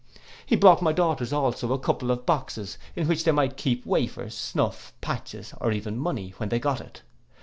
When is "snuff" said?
4.35-4.93